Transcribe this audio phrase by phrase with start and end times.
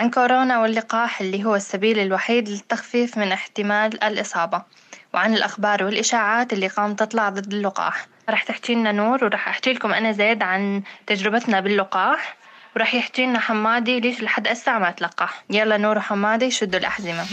[0.00, 4.62] عن كورونا واللقاح اللي هو السبيل الوحيد للتخفيف من احتمال الإصابة
[5.14, 8.06] وعن الأخبار والإشاعات اللي قام تطلع ضد اللقاح.
[8.28, 12.36] راح تحكي لنا نور وراح أحكي لكم أنا زيد عن تجربتنا باللقاح
[12.76, 15.44] وراح يحكي لنا حمادي ليش لحد هسه ما تلقح.
[15.50, 17.24] يلا نور وحمادي شدوا الأحزمة.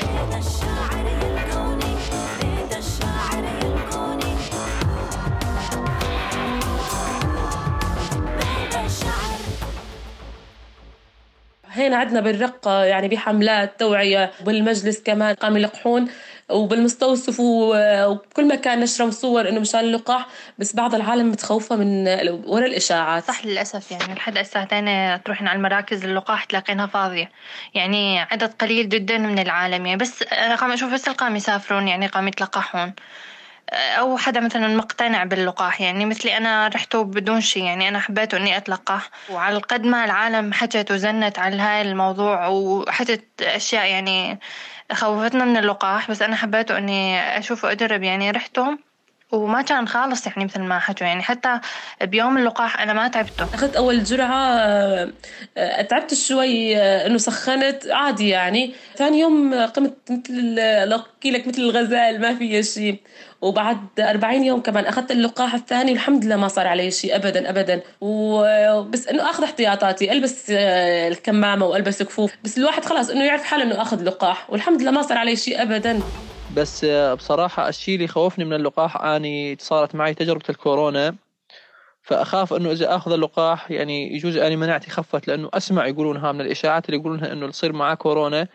[11.69, 16.09] هنا عندنا بالرقة يعني بحملات توعية بالمجلس كمان قام يلقحون
[16.49, 20.27] وبالمستوصف وبكل مكان نشروا صور إنه مشان اللقاح.
[20.59, 22.07] بس بعض العالم متخوفة من
[22.45, 23.23] ورا الإشاعات.
[23.23, 24.85] صح للأسف يعني لحد الساعتين
[25.23, 27.31] تروحين على المراكز اللقاح تلاقينها فاضية.
[27.73, 30.23] يعني عدد قليل جدا من العالم يعني بس
[30.59, 32.93] قام أشوف بس القام يسافرون يعني قام يتلقحون.
[33.73, 38.57] أو حدا مثلا مقتنع باللقاح يعني مثلي أنا رحته بدون شي يعني أنا حبيت إني
[38.57, 44.39] اتلقح وعلى قد ما العالم حكت وزنت على هاي الموضوع وحكت أشياء يعني
[44.93, 48.77] خوفتنا من اللقاح بس أنا حبيت إني أشوفه اجرب يعني رحته
[49.31, 51.07] وما كان خالص يعني مثل ما حكوا.
[51.07, 51.59] يعني حتى
[52.01, 53.43] بيوم اللقاح أنا ما تعبته.
[53.53, 54.45] أخذت أول جرعة
[55.57, 58.73] آه، تعبت شوي آه، إنه سخنت عادي يعني.
[58.95, 60.55] ثاني يوم قمت مثل
[61.25, 62.99] لك مثل الغزال ما في شيء
[63.41, 67.81] وبعد 40 يوم كمان أخذت اللقاح الثاني والحمد لله ما صار علي شيء ابدا ابدا.
[68.01, 72.33] وبس إنه آخذ احتياطاتي ألبس آه، الكمامة وألبس كفوف.
[72.43, 75.61] بس الواحد خلاص إنه يعرف حاله إنه آخذ لقاح والحمد لله ما صار علي شيء
[75.61, 75.99] ابدا.
[76.49, 81.15] بس بصراحة الشيء اللي خوفني من اللقاح أني صارت معي تجربة الكورونا
[82.01, 86.85] فأخاف أنه إذا أخذ اللقاح يعني يجوز أني مناعتي خفت لأنه أسمع يقولونها من الإشاعات
[86.85, 88.47] اللي يقولونها أنه يصير معاه كورونا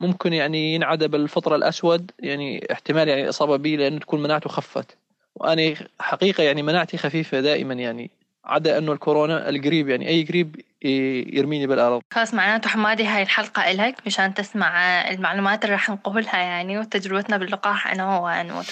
[0.00, 4.96] ممكن يعني ينعدى بالفطر الأسود يعني احتمال يعني الإصابة به لأنه تكون مناعته خفت.
[5.34, 8.10] وأنا حقيقة يعني مناعتي خفيفة دائما يعني
[8.44, 12.02] عدا إنه الكورونا القريب يعني أي قريب يرميني بالأرض.
[12.12, 17.92] خلاص معناته حمادي هاي الحلقة الك مشان تسمع المعلومات اللي راح نقولها يعني وتجربتنا باللقاح
[17.92, 18.64] أنا وانور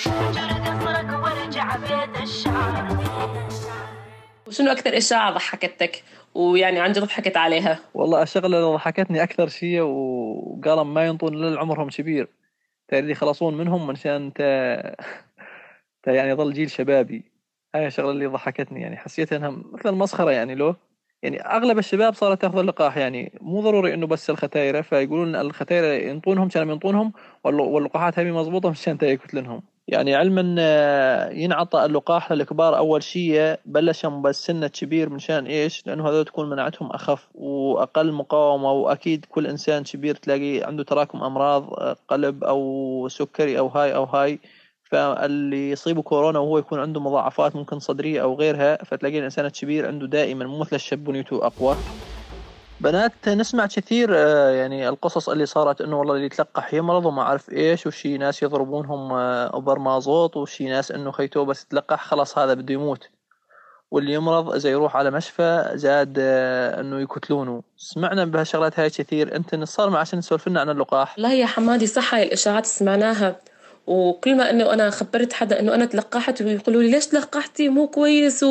[4.47, 6.03] وشنو أكثر إشاعة ضحكتك؟
[6.35, 7.79] ويعني عن جد ضحكت عليها.
[7.95, 12.29] والله الشغلة اللي ضحكتني أكثر شيء وقالوا ما ينطون إلا عمرهم كبير.
[12.89, 14.41] تريد يخلصون منهم منشان ت...
[16.07, 17.33] يعني يظل جيل شبابي.
[17.75, 18.97] هاي الشغلة اللي ضحكتني يعني.
[18.97, 20.75] حسيت إنها مثل المسخرة يعني لو.
[21.27, 26.49] يعني أغلب الشباب صارت تأخذ اللقاح يعني مو ضروري إنه بس الختايرة فيقولون الختايرة ينطونهم
[26.49, 27.13] كانوا ينطونهم
[27.45, 34.47] واللقاحات هذه مضبوطة مشان يقتلنهم يعني علما آه، ينعطى اللقاح للكبار أول شيء بلشهم بس
[34.47, 40.15] سنة كبير منشان إيش؟ لأنه هذول تكون مناعتهم أخف وأقل مقاومة وأكيد كل إنسان كبير
[40.15, 44.39] تلاقيه عنده تراكم أمراض آه، قلب أو سكري أو هاي أو هاي
[44.91, 50.07] فاللي يصيبه كورونا وهو يكون عنده مضاعفات ممكن صدرية أو غيرها فتلاقي الإنسان الكبير عنده
[50.07, 51.77] دائما مو مثل الشاب بنيته أقوى.
[52.81, 57.53] بنات نسمع كثير آه، يعني القصص اللي صارت إنه والله اللي يتلقح يمرض وما اعرف
[57.53, 62.75] إيش وشي ناس يضربونهم اوبر مازوط وشي ناس إنه خيتوه بس يتلقح خلاص هذا بده
[62.75, 63.09] يموت.
[63.91, 69.37] واللي يمرض إذا يروح على مشفى زاد آه، إنه يقتلونه سمعنا بهالشغلات هاي كثير.
[69.37, 71.19] أنت صار مع عشان تسولف لنا عن اللقاح.
[71.19, 73.37] لا يا حمادي صح هاي الإشاعات سمعناها
[73.87, 78.45] وكل ما إنه أنا خبرت حدا إنه أنا تلقحت ويقولوا لي ليش تلقحتي؟ مو كويس.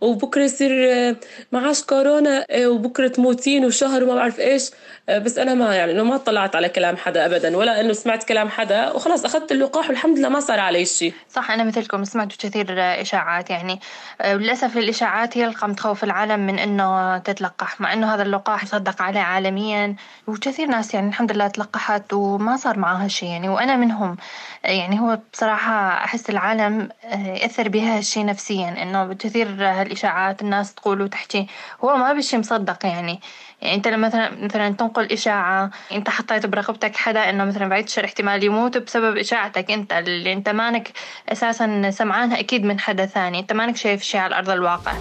[0.00, 1.16] وبكرة يصير آه،
[1.52, 4.70] معاش كورونا آه، وبكرة تموتين وشهر وما بعرف إيش.
[5.08, 8.24] آه، بس أنا ما يعني إنه ما طلعت على كلام حدا ابدا ولا إنه سمعت
[8.24, 12.36] كلام حدا وخلاص أخذت اللقاح والحمد لله ما صار علي شيء صح أنا مثلكم سمعت
[12.36, 13.80] كثير إشاعات يعني.
[14.24, 19.20] للأسف الإشاعات هي اللي تخوف العالم من إنه تتلقح مع إنه هذا اللقاح صدق عليه
[19.20, 19.96] عالميا.
[20.26, 24.16] وكثير ناس يعني الحمد لله تلقحت وما صار معها شيء يعني وأنا منهم.
[24.88, 31.46] هو بصراحة أحس العالم آه، يأثر بها الشي نفسيا إنه كثير هالإشاعات الناس تقول وتحكي.
[31.84, 33.20] هو ما بشي مصدق يعني.
[33.62, 38.04] يعني أنت لما مثلا مثلا تنقل إشاعة أنت حطيت برقبتك حدا إنه مثلا بعد شهر
[38.04, 40.90] احتمال يموت بسبب إشاعتك أنت اللي أنت مانك
[41.28, 43.38] أساسا سمعانها أكيد من حدا ثاني.
[43.38, 44.92] أنت مانك شايف شيء على أرض الواقع.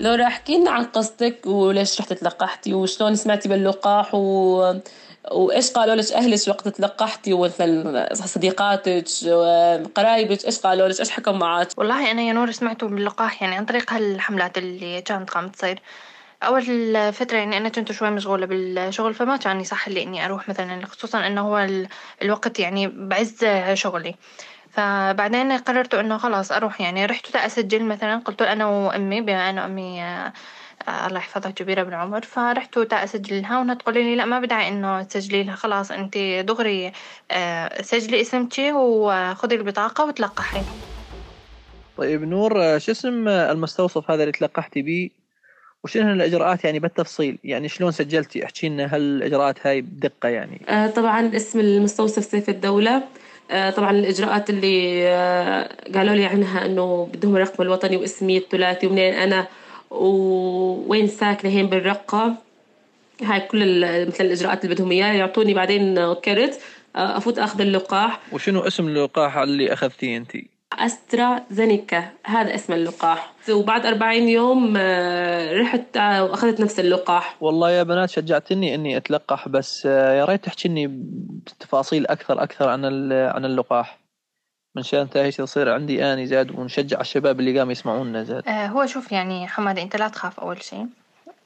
[0.00, 4.74] لو احكي لنا عن قصتك وليش رحت تلقحتي وشلون سمعتي باللقاح و
[5.30, 9.04] وإيش قالوا لك؟ اهلك وقت تلقحتي ومثلا صديقاتك
[9.94, 13.64] قرايبك إيش قالوا لك؟ إيش حكوا معك؟ والله أنا يا نور سمعته باللقاح يعني عن
[13.64, 15.80] طريق هالحملات اللي كانت قامت تصير.
[16.42, 16.62] أول
[17.12, 21.26] فترة يعني أنا كنت شوي مشغولة بالشغل فما كان يصح لي إني أروح مثلا خصوصا
[21.26, 21.68] إنه هو
[22.22, 23.44] الوقت يعني بعز
[23.74, 24.14] شغلي.
[24.70, 30.02] فبعدين قررت إنه خلاص أروح يعني رحت اسجل مثلا قلت أنا وأمي بما انه امي
[30.88, 35.42] الله يحفظها كبيرة بالعمر فرحت تا أسجلها وهي تقولي لي لا ما بدعي إنه تسجلي
[35.42, 36.92] لها خلاص أنت دغري
[37.30, 40.62] آه، سجلي اسمك وخذي البطاقة وتلقحي.
[41.96, 45.22] طيب نور آه، شو اسم المستوصف هذا اللي تلقحتي بيه؟
[45.84, 51.36] وشنو الإجراءات يعني بالتفصيل؟ يعني شلون سجلتي؟ احكي لنا هالإجراءات هاي بدقة يعني؟ آه طبعا
[51.36, 53.02] اسم المستوصف سيف الدولة.
[53.50, 58.86] آه طبعا الإجراءات اللي آه قالوا لي عنها إنه بدهم الرقم الوطني واسمي الثلاثي.
[58.86, 59.46] ومنين أنا؟
[59.92, 62.34] ووين ساكنة هين بالرقة.
[63.22, 65.12] هاي كل مثل الإجراءات اللي بدهم إياها.
[65.12, 66.60] يعطوني بعدين كرت.
[66.96, 68.20] أفوت أخذ اللقاح.
[68.32, 70.30] وشنو اسم اللقاح اللي أخذتيه أنت؟
[70.72, 73.32] أسترا زينيكا هذا اسم اللقاح.
[73.50, 74.76] وبعد 40 يوم
[75.60, 77.36] رحت وأخذت نفس اللقاح.
[77.40, 80.86] والله يا بنات شجعتني إني أتلقح بس يا ريت تحكيني
[81.46, 84.01] بتفاصيل أكثر أكثر عن عن اللقاح.
[84.74, 88.48] من شأن هيك تصير عندي أني زاد ونشجع الشباب اللي قاموا يسمعونا زاد.
[88.48, 90.86] آه هو شوف يعني حماد أنت لا تخاف أول شيء.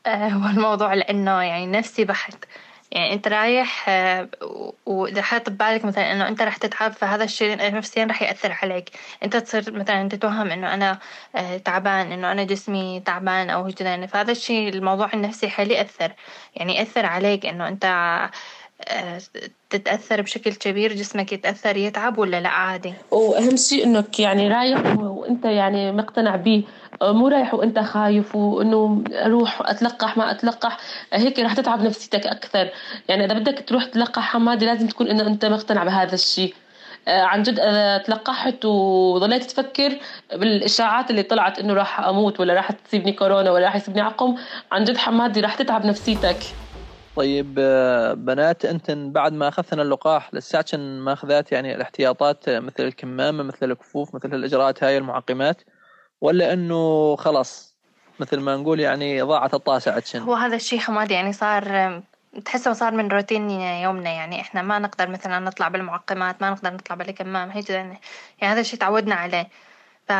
[0.07, 2.45] آه هو الموضوع لأنه يعني نفسي بحت.
[2.93, 4.29] يعني أنت رايح آه
[4.87, 8.91] وإذا حاط ببالك مثلا إنه أنت رح تتعب فهذا الشيء نفسيا رح يأثر عليك.
[9.23, 10.99] أنت تصير مثلا تتوهم إنه أنا
[11.37, 16.13] آه تعبان إنه أنا جسمي تعبان أو كذا فهذا الشيء الموضوع النفسي حيل يأثر.
[16.57, 17.85] يعني يأثر عليك إنه أنت
[19.71, 22.95] تتأثر بشكل كبير جسمك يتأثر يتعب ولا لا؟ عادي.
[23.11, 26.65] وأهم شيء إنك يعني رايح وأنت يعني مقتنع به
[27.03, 30.79] مو رايح وأنت خايف وإنه أروح أتلقح ما أتلقح.
[31.13, 32.69] هيك رح تتعب نفسيتك أكثر.
[33.09, 36.55] يعني إذا بدك تروح تلقح حمادي لازم تكون إنه أنت مقتنع بهذا الشيء.
[37.09, 39.99] آه، عن جد اذا تلقحت وظليت تفكر
[40.33, 44.35] بالإشاعات اللي طلعت إنه راح أموت ولا راح تصيبني كورونا ولا راح يصيبني عقم.
[44.73, 46.37] عن جد حمادي راح تتعب نفسيتك.
[47.17, 53.71] طيب آه، بنات أنتن بعد ما أخذتن اللقاح لساتشن ماخذات يعني الاحتياطات مثل الكمامة مثل
[53.71, 55.63] الكفوف مثل الإجراءات هاي المعقمات
[56.21, 57.77] ولا إنه خلاص
[58.21, 62.03] مثل ما نقول يعني ضاعت الطاسة عندشن هو هذا الشيء حماد يعني صار
[62.45, 66.97] تحسه صار من روتين يومنا يعني إحنا ما نقدر مثلا نطلع بالمعقمات ما نقدر نطلع
[66.97, 67.99] بالكمام هيك يعني
[68.43, 69.49] هذا الشيء تعودنا عليه.
[70.09, 70.13] ف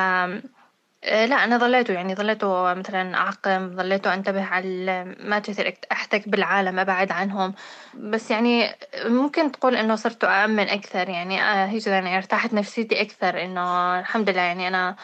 [1.07, 7.13] لا أنا ظليته يعني ظليته مثلا أعقم ظليته أنتبه على ما كثر أحتك بالعالم أبعد
[7.13, 7.55] عنهم.
[7.95, 8.75] بس يعني
[9.05, 14.31] ممكن تقول إنه صرت أأمن أكثر يعني آه، هيك يعني ارتاحت نفسيتي أكثر إنه الحمد
[14.31, 14.97] لله يعني أنا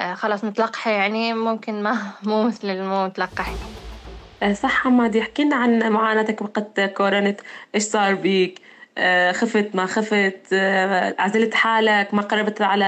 [0.00, 3.52] آه، خلاص متلقحة يعني ممكن ما مو مثل المو متلقحة
[4.52, 7.36] صح حمادي احكي لنا عن معاناتك وقت كورونا
[7.74, 8.75] إيش صار بيك؟ آه،
[9.32, 12.84] خفت ما خفت آه، عزلت حالك ما قربت على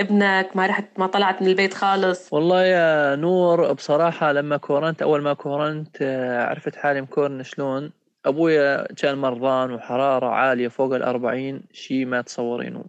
[0.00, 2.32] ابنك ما رحت ما طلعت من البيت خالص.
[2.32, 7.90] والله يا نور بصراحة لما كورنت أول ما كورنت آه، عرفت حالي مكورن شلون.
[8.26, 12.84] أبويا كان مرضان وحرارة عالية فوق الأربعين شي ما تصورينه.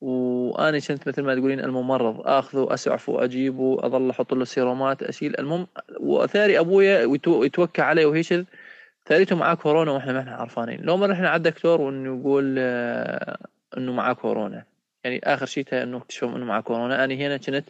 [0.00, 5.38] وأنا كنت مثل ما تقولين الممرض آخذه أسعفه وأجيبه أظل أحط له سيرومات أشيل.
[5.38, 5.66] المهم
[6.00, 8.34] وأثاري أبويا يتوكى علي وهيش
[9.06, 13.38] ثالثه معاه كورونا وإحنا ما إحنا عارفانين لو ما رحنا على الدكتور وانه يقول آه،
[13.76, 14.64] إنه معاه كورونا.
[15.04, 17.04] يعني آخر شيء إنه اكتشفوا إنه معاه كورونا.
[17.04, 17.64] أنا هنا كنت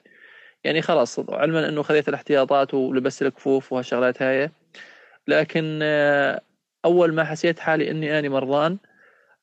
[0.64, 4.50] يعني خلاص علما إنه خذيت الاحتياطات ولبست الكفوف وهالشغلات هاي.
[5.28, 6.40] لكن آه،
[6.84, 8.78] أول ما حسيت حالي إني اني مرضان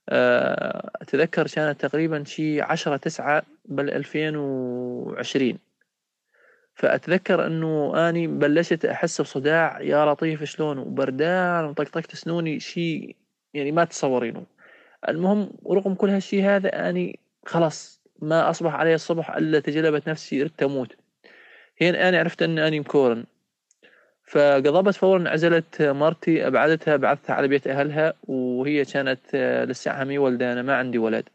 [0.10, 5.60] آه، أتذكر كانت تقريبا شي عشرة تسعة بال 2020
[6.76, 13.16] فأتذكر إنه أني بلشت أحس بصداع يا لطيف شلون؟ وبردان وطقطقت سنوني شيء
[13.54, 14.44] يعني ما تتصورينه.
[15.10, 20.64] المهم ورغم كل هالشيء هذا أني خلاص ما أصبح علي الصبح إلا تجلبت نفسي ردت
[20.64, 20.96] أموت.
[21.82, 23.24] هنا أنا عرفت أن أني مكورن.
[24.24, 29.36] فقضبت فورا عزلت مرتي أبعدتها بعثتها على بيت أهلها وهي كانت
[29.70, 31.30] لسه مي ولدانة ما عندي ولد.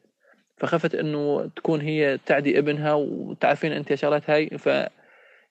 [0.57, 4.69] فخفت أنه تكون هي تعدي ابنها وتعرفين أنت شغلات هاي ف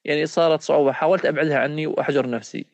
[0.07, 0.91] يعني صارت صعوبة.
[0.91, 2.65] حاولت أبعدها عني وأحجر نفسي.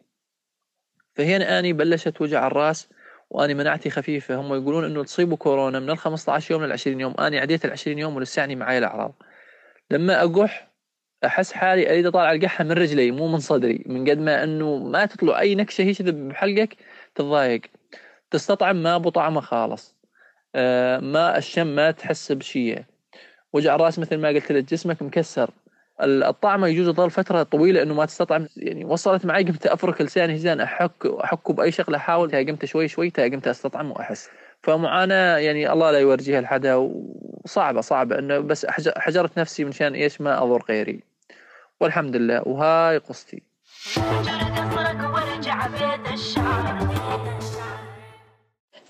[1.16, 2.90] فهنا أني بلشت وجع الرأس
[3.30, 4.36] وأني مناعتي خفيفة.
[4.36, 7.14] هم يقولون إنه تصيبوا كورونا من ال 15 يوم لل 20 يوم.
[7.20, 9.14] أني عديت ال 20 يوم ولساني معي الأعراض.
[9.92, 10.74] لما أقح
[11.26, 13.84] أحس حالي أريد أطالع القحة من رجلي مو من صدري.
[13.86, 16.78] من قد ما إنه ما تطلع أي نكشة هيك بحلقك
[17.16, 17.62] تتضايق.
[18.32, 19.96] تستطعم ما أبو طعمه خالص.
[20.56, 22.84] آه ما الشم ما تحس بشيء.
[23.54, 25.50] وجع الرأس مثل ما قلت لك جسمك مكسر.
[26.02, 28.48] الطعمه يجوز يظل فترة طويلة إنه ما تستطعم.
[28.58, 32.32] يعني وصلت معي قمت أفرك لساني هزان أحك احكه بأي شغلة أحاول.
[32.32, 34.30] قمت شوي شوي قمت أستطعم وأحس.
[34.62, 38.20] فمعاناة يعني الله لا يورجيها لحدا وصعبة صعبة.
[38.20, 38.66] إنه بس
[38.98, 41.00] حجرت نفسي مشان إيش ما أضر غيري.
[41.80, 42.48] والحمد لله.
[42.48, 43.42] وهاي قصتي.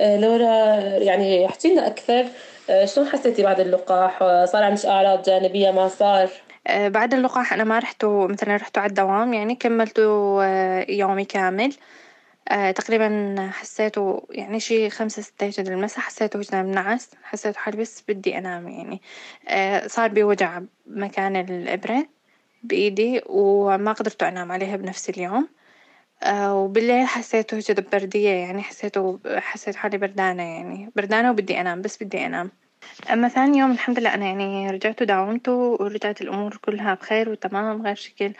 [0.02, 2.26] آه، لورا يعني احكي لنا أكثر
[2.70, 7.64] آه، شلون حسيتي بعد اللقاح؟ صار عندك أعراض جانبية ما صار؟ آه، بعد اللقاح أنا
[7.64, 11.74] ما رحته مثلا رحته على الدوام يعني كملته آه، يومي كامل.
[12.50, 18.04] آه، تقريبا حسيته يعني شي خمسة ستة هيك المسا حسيته هيك بنعس حسيته حالي بس
[18.08, 19.02] بدي أنام يعني.
[19.90, 22.08] صار بي وجع مكان الإبرة
[22.64, 25.48] بإيدي وما قدرت أنام عليها بنفس اليوم.
[26.24, 30.92] آه، وبالليل حسيته جد بردية يعني حسيته حسيت حالي بردانة يعني.
[30.96, 32.52] بردانة وبدي أنام بس بدي أنام.
[33.14, 37.96] أما ثاني يوم الحمد لله أنا يعني رجعت وداومت ورجعت الأمور كلها بخير وتمام غير
[37.96, 38.34] شكل.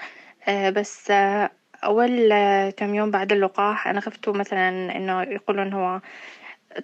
[0.48, 1.52] آه، بس آه،
[1.84, 2.34] أول
[2.70, 6.02] كم يوم بعد اللقاح أنا خفت مثلا إنه يقولون هو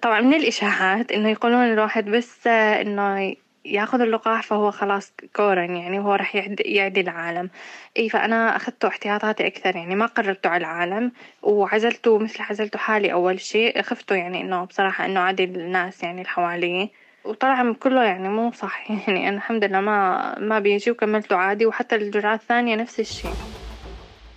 [0.02, 6.14] طبعا من الإشاعات إنه يقولون الواحد بس إنه ياخذ اللقاح فهو خلاص كورن يعني وهو
[6.14, 7.50] راح يعدي العالم.
[7.98, 11.12] إي فأنا أخذته احتياطاتي أكثر يعني ما قررته على العالم
[11.42, 13.82] وعزلته مثل عزلته حالي أول شيء.
[13.82, 16.90] خفته يعني إنه بصراحة إنه عادي الناس يعني اللي
[17.24, 18.90] وطلع كله يعني مو صح.
[19.08, 21.66] يعني أنا الحمد لله ما ما بيجي وكملته عادي.
[21.66, 23.34] وحتى الجرعة الثانية نفس الشيء.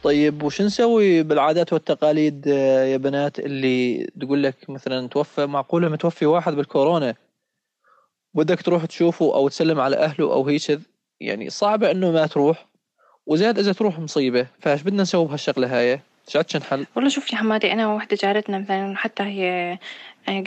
[0.01, 6.53] طيب وش نسوي بالعادات والتقاليد يا بنات اللي تقول لك مثلا توفى معقولة متوفي واحد
[6.53, 7.15] بالكورونا
[8.33, 10.79] بدك تروح تشوفه أو تسلم على أهله أو هيك
[11.19, 12.65] يعني صعبة إنه ما تروح
[13.25, 14.47] وزاد إذا تروح مصيبة.
[14.59, 18.97] فايش بدنا نسوي بهالشغلة هاي؟ شو نحل والله شوف يا حمادي أنا وحدة جارتنا مثلا
[18.97, 19.77] حتى هي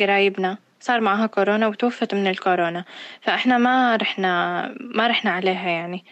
[0.00, 0.58] قرايبنا.
[0.80, 2.84] صار معها كورونا وتوفت من الكورونا.
[3.20, 6.04] فإحنا ما رحنا ما رحنا عليها يعني.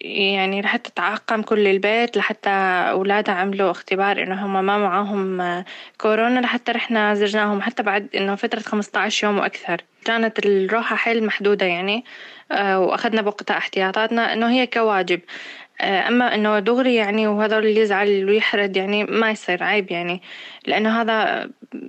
[0.00, 2.50] يعني لحتى تعقم كل البيت لحتى
[2.90, 5.64] أولادها عملوا اختبار إنه هم ما معاهم
[5.98, 9.82] كورونا لحتى رحنا زرناهم حتى بعد إنه فترة خمسة عشر يوم وأكثر.
[10.04, 12.04] كانت الروحة حيل محدودة يعني
[12.52, 15.20] آه، وأخذنا بوقتها احتياطاتنا إنه هي كواجب.
[15.80, 20.22] أما إنه دغري يعني وهذول اللي يزعل ويحرد يعني ما يصير عيب يعني.
[20.66, 21.48] لأنه هذا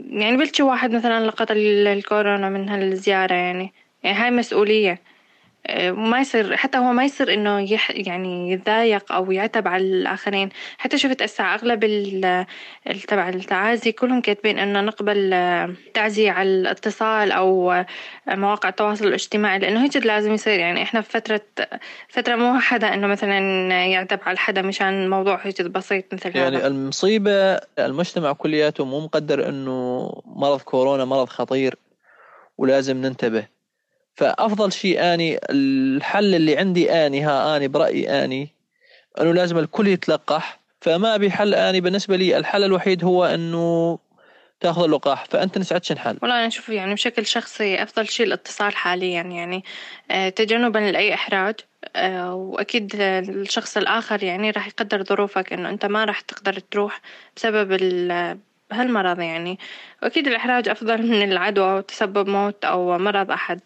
[0.09, 3.73] يعني بلشي واحد مثلا لقط الكورونا من هالزيارة يعني.
[4.03, 4.99] يعني هاي مسؤولية.
[5.91, 10.49] ما يصير حتى هو ما يصير إنه يح يعني يتضايق أو يعتب على الآخرين.
[10.77, 11.79] حتى شفت هسه أغلب
[13.07, 15.29] تبع التعازي كلهم كاتبين إنه نقبل
[15.93, 17.83] تعزية على الاتصال أو
[18.27, 20.59] مواقع التواصل الاجتماعي لأنه هيك لازم يصير.
[20.59, 21.41] يعني إحنا في فترة
[22.09, 23.39] فترة مو حدا إنه مثلا
[23.85, 29.49] يعتب على حدا مشان موضوع هيك بسيط مثل يعني هذا المصيبة المجتمع كلياته مو مقدر
[29.49, 31.75] إنه مرض كورونا مرض خطير
[32.57, 33.56] ولازم ننتبه.
[34.17, 38.49] فأفضل شيء آني الحل اللي عندي آني ها آني برأيي آني
[39.21, 40.59] أنه لازم الكل يتلقح.
[40.81, 43.99] فما أبي حل آني بالنسبة لي الحل الوحيد هو أنه
[44.59, 45.25] تأخذ اللقاح.
[45.25, 49.63] فأنت نسعد شو الحل والله أنا أشوف يعني بشكل شخصي أفضل شيء الاتصال حاليا يعني
[50.11, 51.55] آه، تجنبا لأي إحراج
[51.95, 57.01] آه، وأكيد الشخص الآخر يعني راح يقدر ظروفك إنه أنت ما راح تقدر تروح
[57.35, 57.71] بسبب
[58.71, 59.59] هالمرض يعني.
[60.03, 63.59] وأكيد الإحراج أفضل من العدوى وتسبب موت أو مرض أحد.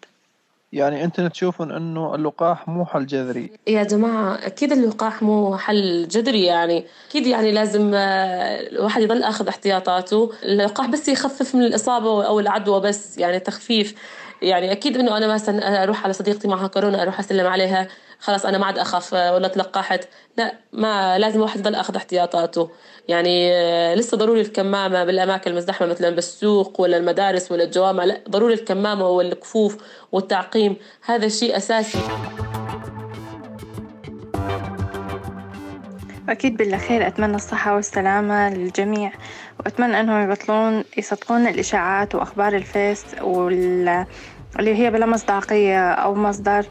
[0.72, 3.50] يعني أنت تشوفون إنه اللقاح مو حل جذري.
[3.66, 6.84] يا جماعة أكيد اللقاح مو حل جذري يعني.
[7.08, 10.32] أكيد يعني لازم آه، الواحد يضل أخذ احتياطاته.
[10.42, 13.94] اللقاح بس يخفف من الإصابة أو العدوى بس يعني تخفيف.
[14.42, 18.58] يعني أكيد إنه أنا مثلا أروح على صديقتي معها كورونا أروح أسلم عليها خلاص أنا
[18.58, 20.08] ما عاد أخاف ولا تلقحت.
[20.38, 22.70] لا ما لازم الواحد يضل أخذ احتياطاته.
[23.08, 28.04] يعني آه، لسه ضروري الكمامة بالأماكن المزدحمة مثلا بالسوق ولا المدارس ولا الجوامع.
[28.04, 29.76] لا ضروري الكمامة والكفوف
[30.12, 30.76] والتعقيم.
[31.04, 31.98] هذا شيء أساسي.
[36.28, 39.12] أكيد بالأخير أتمنى الصحة والسلامة للجميع.
[39.60, 44.06] وأتمنى أنهم يبطلون يصدقون الإشاعات وأخبار الفيس وال...
[44.58, 46.66] اللي هي بلا مصداقية أو مصدر.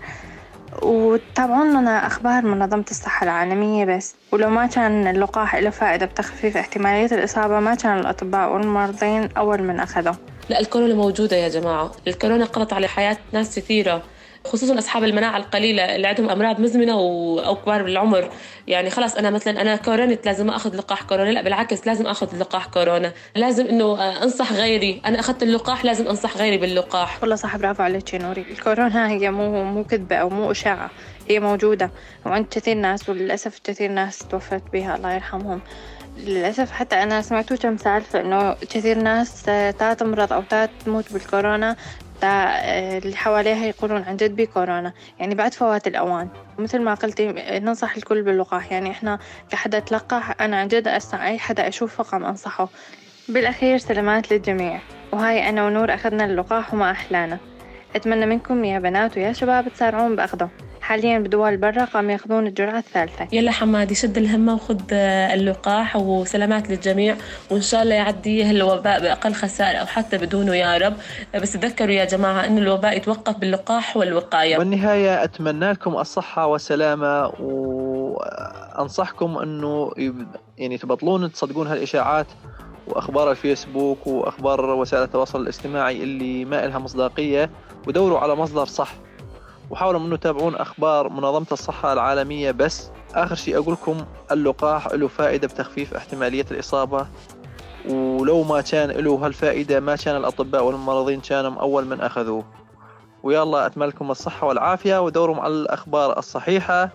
[0.81, 4.15] وتابعون لنا أخبار منظمة الصحة العالمية بس.
[4.31, 9.79] ولو ما كان اللقاح له فائدة بتخفيف احتمالية الإصابة ما كان الأطباء والمرضين أول من
[9.79, 10.15] أخذه.
[10.50, 11.91] لا الكورونا موجودة يا جماعة.
[12.07, 14.03] الكورونا قضت على حياة ناس كثيرة.
[14.45, 16.93] خصوصا أصحاب المناعة القليلة اللي عندهم أمراض مزمنة
[17.45, 18.29] أو كبار بالعمر.
[18.67, 21.29] يعني خلاص أنا مثلا أنا كورونيت لازم أخذ لقاح كورونا.
[21.29, 23.13] لا بالعكس لازم أخذ لقاح كورونا.
[23.36, 25.01] لازم إنه أنصح غيري.
[25.05, 27.17] أنا أخذت اللقاح لازم أنصح غيري باللقاح.
[27.21, 28.45] والله صح برافو عليك يا نوري.
[28.51, 30.89] الكورونا هي مو مو كذبة أو مو اشاعه
[31.29, 31.91] هي موجودة.
[32.25, 35.62] وعند كثير ناس وللأسف كثير ناس توفت بها الله يرحمهم.
[36.17, 39.43] للأسف حتى أنا سمعتو كم سالفة إنه كثير ناس
[39.79, 41.75] تا تمرض أو تا تموت بالكورونا.
[42.28, 44.94] آه، اللي حواليها يقولون عن جد بكورونا.
[45.20, 46.30] يعني بعد فوات الأوان.
[46.60, 47.28] مثل ما قلتي
[47.60, 52.25] ننصح الكل باللقاح يعني إحنا كحدا تلقح أنا عن جد أسمع أي حدا أشوفه قام
[52.25, 52.70] أنصحه.
[53.30, 54.80] بالأخير سلامات للجميع.
[55.12, 57.38] وهاي أنا ونور أخذنا اللقاح وما أحلانا.
[57.96, 60.50] أتمنى منكم يا بنات ويا شباب تسارعون بأخذه
[60.91, 63.27] حاليا بدول برا قام ياخذون الجرعة الثالثة.
[63.31, 64.81] يلا حمادي شد الهمة وخذ
[65.33, 67.15] اللقاح وسلامات للجميع
[67.51, 70.93] وإن شاء الله يعدي الوباء بأقل خسائر أو حتى بدونه يا رب.
[71.36, 74.57] بس تذكروا يا جماعة أن الوباء يتوقف باللقاح والوقاية.
[74.57, 79.91] والنهاية أتمنى لكم الصحة والسلامة وأنصحكم أنه
[80.57, 82.27] يعني تبطلون تصدقون هالإشاعات
[82.88, 87.50] وأخبار الفيسبوك وأخبار وسائل التواصل الاجتماعي اللي ما لها مصداقية
[87.88, 88.93] ودوروا على مصدر صح.
[89.72, 93.98] وحاولوا إنه تتابعون أخبار منظمة الصحة العالمية بس آخر شيء أقول لكم
[94.32, 97.08] اللقاح له فائدة بتخفيف احتمالية الإصابة.
[97.90, 102.44] ولو ما كان له هالفائدة ما كان الأطباء والممرضين كانوا أول من أخذوه.
[103.24, 106.90] ويلا أتمنى لكم الصحة والعافية ودوروا على الأخبار الصحيحة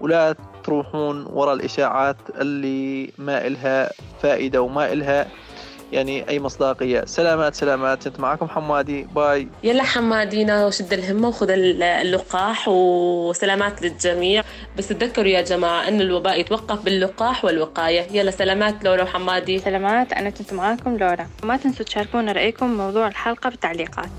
[0.00, 0.34] ولا
[0.64, 3.90] تروحون وراء الإشاعات اللي ما إلها
[4.22, 5.26] فائدة وما إلها
[5.92, 7.04] يعني أي مصداقية.
[7.04, 8.08] سلامات سلامات.
[8.08, 9.02] كنت معكم حمادي.
[9.02, 9.48] باي.
[9.62, 14.42] يلا حمادينا وشد الهمة وخذ اللقاح وسلامات للجميع.
[14.78, 18.06] بس تذكروا يا جماعة أن الوباء يتوقف باللقاح والوقاية.
[18.12, 19.58] يلا سلامات لورا وحمادي.
[19.58, 20.12] سلامات.
[20.12, 21.26] أنا كنت معاكم لورا.
[21.42, 24.10] وما تنسوا تشاركونا رأيكم بموضوع الحلقة بالتعليقات